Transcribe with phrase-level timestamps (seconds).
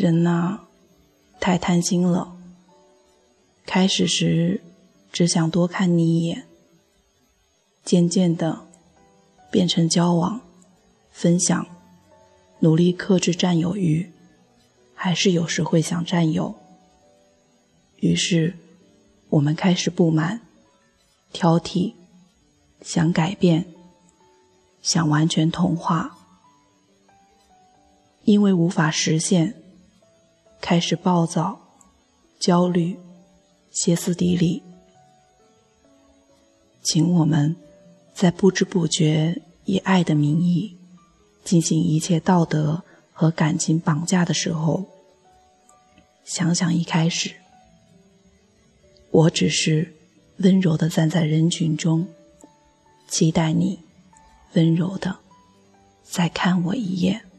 [0.00, 0.60] 人呐，
[1.38, 2.34] 太贪心了。
[3.66, 4.62] 开始时
[5.12, 6.46] 只想多看你一眼，
[7.84, 8.66] 渐渐的
[9.50, 10.40] 变成交往、
[11.12, 11.66] 分享，
[12.60, 14.10] 努力克制占有欲，
[14.94, 16.54] 还是有时会想占有。
[17.96, 18.56] 于是
[19.28, 20.40] 我们开始不满、
[21.30, 21.92] 挑剔，
[22.80, 23.66] 想改变，
[24.80, 26.16] 想完全同化。
[28.24, 29.59] 因为无法实现，
[30.60, 31.58] 开始暴躁、
[32.38, 32.98] 焦虑、
[33.70, 34.62] 歇斯底里。
[36.82, 37.54] 请我们
[38.14, 40.76] 在不知不觉以爱的名义
[41.44, 42.82] 进行一切道德
[43.12, 44.84] 和感情绑架的时候，
[46.24, 47.34] 想想一开始，
[49.10, 49.94] 我只是
[50.38, 52.06] 温柔的站在人群中，
[53.08, 53.80] 期待你
[54.54, 55.18] 温柔的
[56.02, 57.29] 再看我一眼。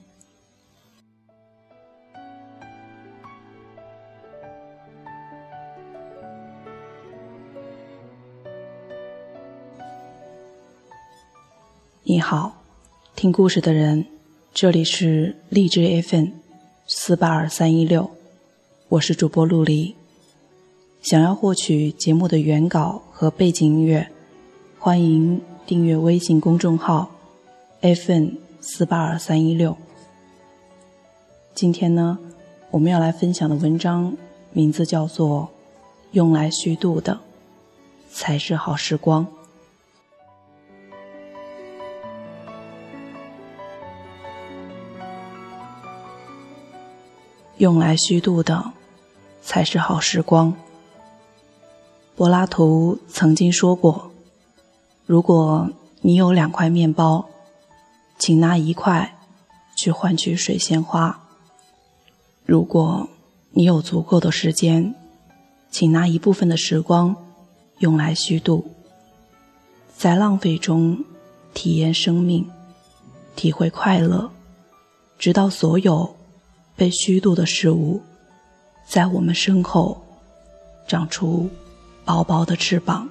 [12.14, 12.62] 你好，
[13.16, 14.06] 听故事的人，
[14.54, 16.26] 这里是荔枝 FM
[16.86, 18.12] 四八二三一六，
[18.90, 19.96] 我是主播陆离。
[21.02, 24.10] 想要获取节目的原稿和背景音乐，
[24.78, 27.10] 欢迎订阅微信公众号
[27.80, 29.78] FM 四八二三一六。
[31.56, 32.20] 今天呢，
[32.72, 34.18] 我们要来分享的文章
[34.52, 35.44] 名字叫做
[36.12, 37.22] 《用来虚度的
[38.12, 39.26] 才是好时光》。
[47.62, 48.74] 用来虚度的，
[49.44, 50.52] 才是好时光。
[52.16, 54.10] 柏拉图曾经说过
[55.06, 55.70] ：“如果
[56.02, 57.24] 你有两块面包，
[58.18, 59.16] 请拿一块
[59.78, 61.16] 去换取水仙花；
[62.48, 63.08] 如果
[63.52, 64.96] 你有足够的时间，
[65.70, 67.16] 请拿一部分的时光
[67.78, 68.66] 用来虚度，
[69.96, 70.98] 在浪费中
[71.54, 72.50] 体验生命，
[73.36, 74.32] 体会快乐，
[75.20, 76.16] 直到所有。”
[76.76, 78.02] 被虚度的事物，
[78.88, 80.02] 在我们身后
[80.88, 81.50] 长出
[82.04, 83.08] 薄薄的翅膀。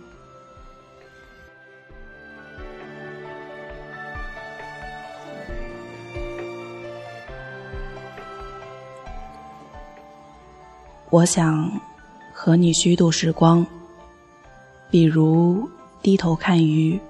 [11.11, 11.81] 我想
[12.33, 13.67] 和你虚度时光，
[14.91, 15.69] 比如
[16.03, 17.01] 低头看鱼，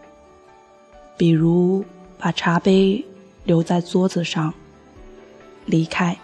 [1.19, 1.85] 比如
[2.19, 3.05] 把茶杯
[3.45, 4.55] 留在桌子上，
[5.67, 6.17] 离开。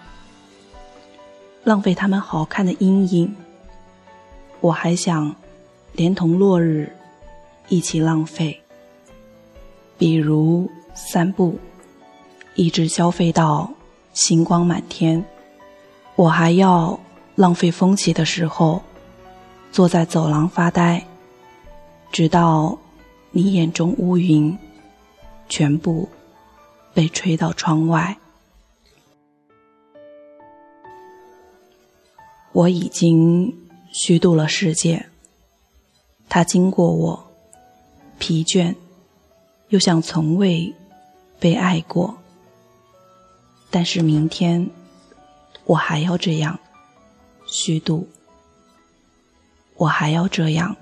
[1.67, 3.35] 浪费他们好看的阴影，
[4.61, 5.35] 我还想
[5.95, 6.95] 连同落日
[7.67, 8.63] 一起浪费。
[9.99, 11.59] 比如散步，
[12.55, 13.69] 一直消费到
[14.13, 15.25] 星光满天。
[16.15, 17.01] 我还要
[17.35, 18.81] 浪费风起的时候，
[19.73, 21.05] 坐在走廊发呆，
[22.13, 22.79] 直到
[23.33, 24.57] 你眼中乌云
[25.49, 26.09] 全部
[26.95, 28.17] 被吹到窗外。
[32.57, 33.55] 我已经
[33.93, 35.11] 虚度了世界，
[36.27, 37.31] 它经过我，
[38.19, 38.75] 疲倦，
[39.69, 40.75] 又像从未
[41.39, 42.17] 被爱过。
[43.71, 44.71] 但是明天，
[45.67, 46.59] 我还要这样
[47.47, 48.09] 虚度，
[49.75, 50.75] 我还要这样。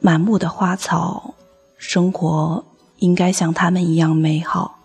[0.00, 1.36] 满目的花草，
[1.78, 2.64] 生活
[2.98, 4.80] 应该像他们一样美好，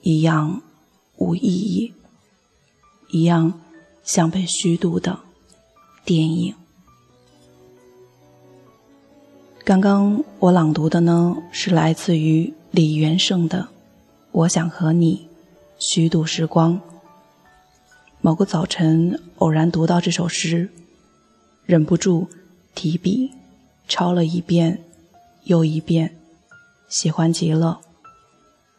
[0.00, 0.62] 一样
[1.18, 1.92] 无意义，
[3.10, 3.60] 一样。
[4.06, 5.18] 像被虚度的
[6.04, 6.54] 电影。
[9.64, 13.62] 刚刚我朗读的呢，是来自于李元胜的
[14.30, 15.28] 《我想和你
[15.78, 16.74] 虚度时光》。
[18.20, 20.70] 某个早晨偶然读到这首诗，
[21.64, 22.28] 忍不住
[22.76, 23.32] 提笔
[23.88, 24.84] 抄了一遍
[25.44, 26.16] 又一遍，
[26.88, 27.80] 喜欢极了。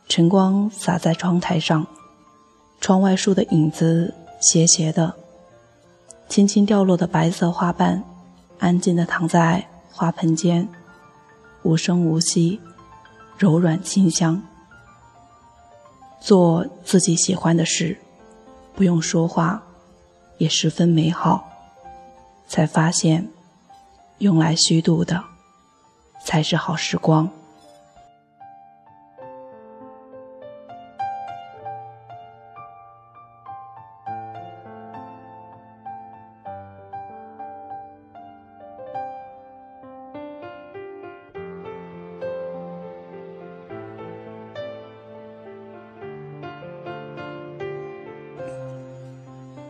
[0.07, 1.85] 晨光洒在窗台上，
[2.79, 4.13] 窗外树的影子。
[4.39, 5.15] 斜斜的，
[6.29, 8.03] 轻轻掉落的白色花瓣，
[8.59, 10.67] 安静的躺在花盆间，
[11.63, 12.59] 无声无息，
[13.37, 14.41] 柔软清香。
[16.19, 17.97] 做自己喜欢的事，
[18.75, 19.63] 不用说话，
[20.37, 21.47] 也十分美好。
[22.47, 23.29] 才发现，
[24.19, 25.23] 用来虚度的，
[26.23, 27.29] 才是好时光。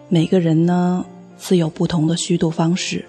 [0.10, 1.06] 每个人呢，
[1.38, 3.04] 自有不同的虚度方式。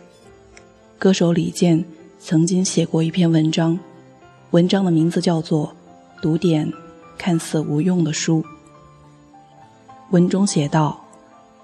[0.99, 1.85] 歌手李健
[2.19, 3.79] 曾经写过一篇文章，
[4.51, 5.73] 文章的名字叫做
[6.21, 6.73] 《读点
[7.17, 8.43] 看似无用的书》。
[10.11, 11.01] 文中写道：“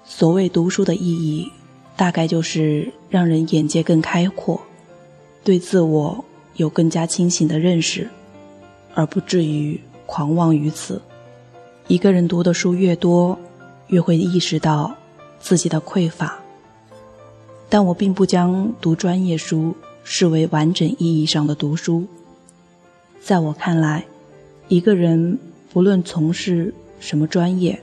[0.07, 1.51] 所谓读书的意义，
[1.97, 4.61] 大概就是让人眼界更开阔，
[5.43, 6.23] 对自我
[6.55, 8.09] 有更加清醒的认识，
[8.93, 11.01] 而不至于狂妄于此。
[11.89, 13.37] 一个人读的书越多，
[13.87, 14.95] 越会意识到。”
[15.45, 16.39] 自己的匮乏，
[17.69, 22.07] 但我并不将读专业书视为完整意义上的读书。
[23.21, 24.07] 在我看来，
[24.69, 25.37] 一个人
[25.71, 27.79] 不论从事什么专业，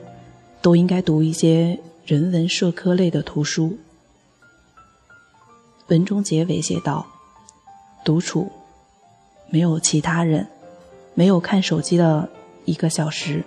[0.60, 3.78] 都应该读一些人文社科类的图书。
[5.86, 7.06] 文中结尾写道
[8.04, 8.50] ：“独处，
[9.50, 10.48] 没有其他人，
[11.14, 12.28] 没有看手机的
[12.64, 13.44] 一个小时，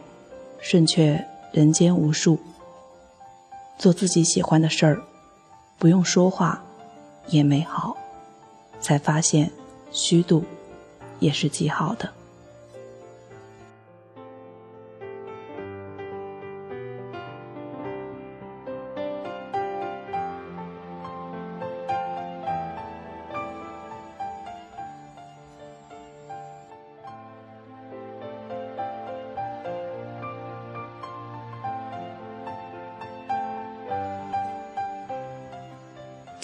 [0.62, 2.40] 胜却人间无数。”
[3.77, 5.01] 做自己喜欢的事儿，
[5.77, 6.63] 不用说话，
[7.27, 7.95] 也美好。
[8.81, 9.51] 才发现，
[9.92, 10.44] 虚度，
[11.19, 12.13] 也是极好的。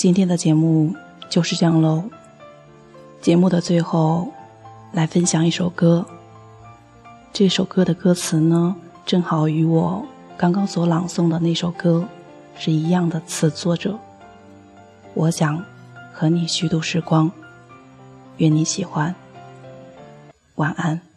[0.02, 0.96] 今天的节目
[1.30, 2.04] 就是这样喽。
[3.22, 4.34] 节目的最后，
[4.94, 6.04] 来分享一首歌。
[7.32, 8.76] 这首歌的歌词呢，
[9.06, 10.04] 正好与我
[10.36, 12.04] 刚刚所朗诵的那首歌
[12.58, 13.96] 是一样的词作者。
[15.14, 15.64] 我想
[16.12, 17.32] 和你虚度时光，
[18.38, 19.14] 愿你喜欢。
[20.56, 21.11] 晚安。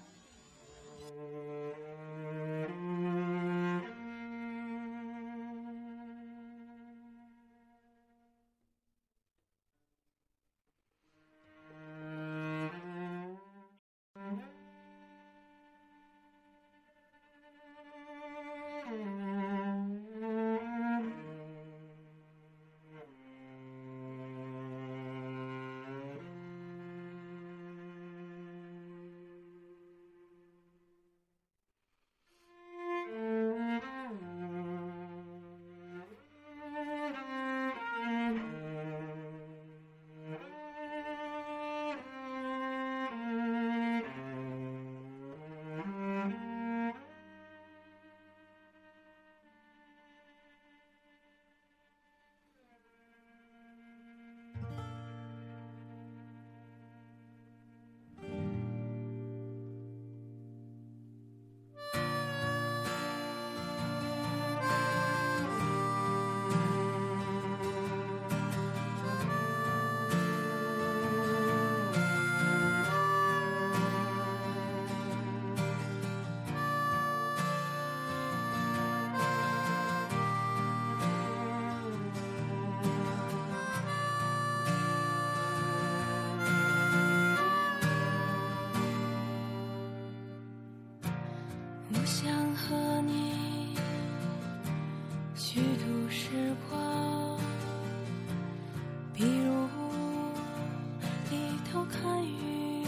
[101.74, 102.86] 偷看雨，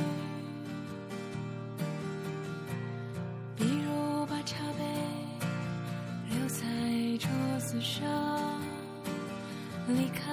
[3.56, 4.84] 比如把茶杯
[6.30, 6.62] 留在
[7.18, 7.28] 桌
[7.58, 8.06] 子上
[9.88, 10.32] 离开，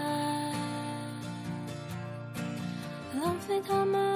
[3.19, 4.12] 浪费他们。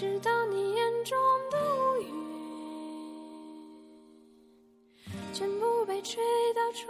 [0.00, 1.18] 直到你眼中
[1.50, 2.08] 的乌云
[5.30, 6.22] 全部被吹
[6.54, 6.88] 到窗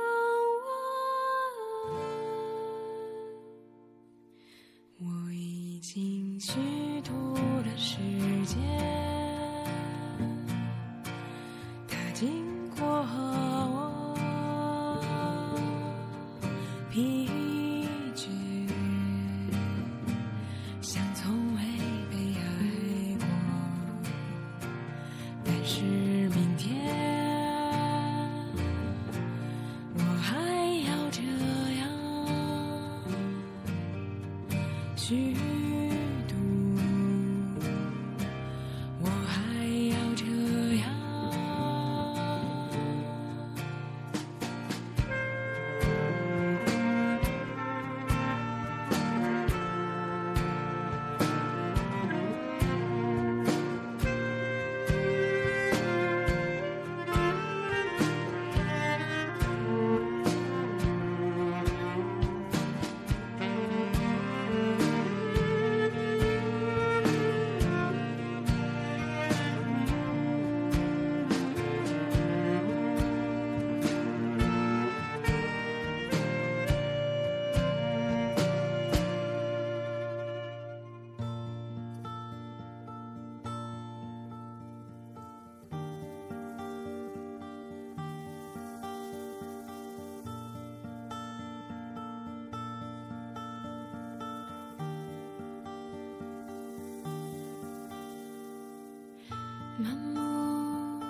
[99.82, 101.00] 满目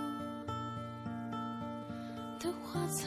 [2.39, 3.05] 的花草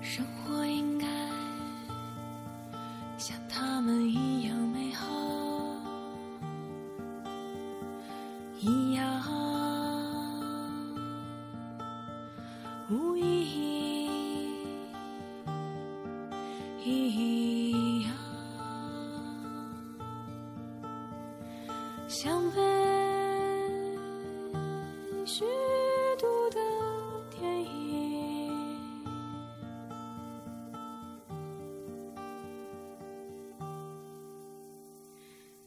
[0.00, 0.63] 生活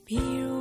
[0.07, 0.56] 比如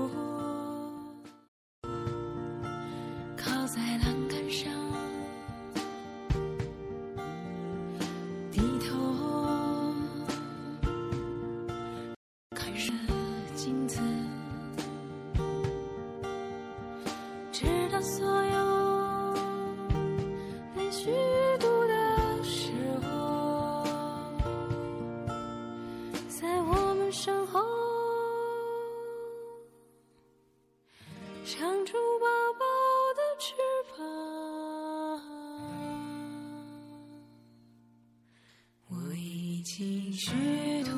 [39.76, 40.90] 虚度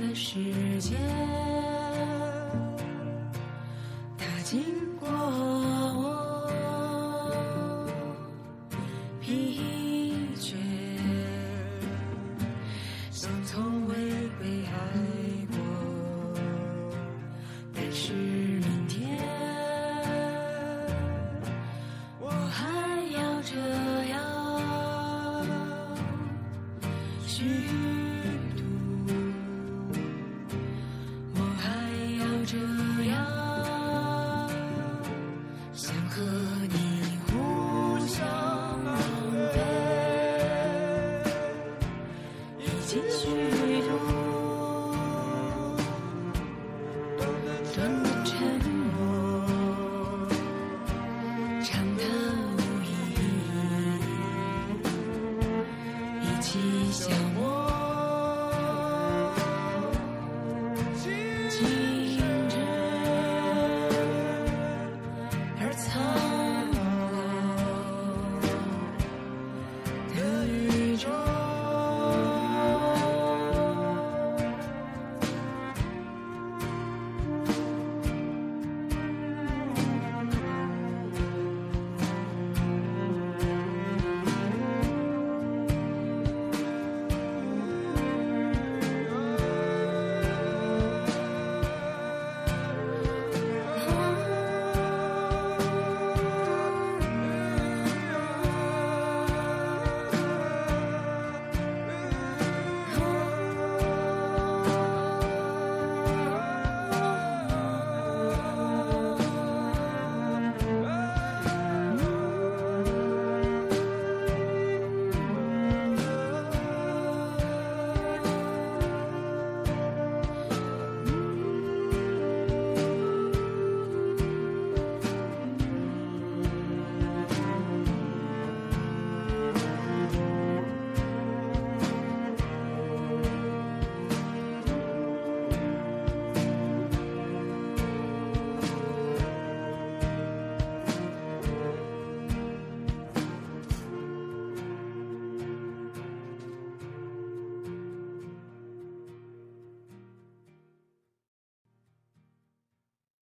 [0.00, 0.98] 的时间，
[4.18, 4.62] 它经
[5.00, 6.18] 过我。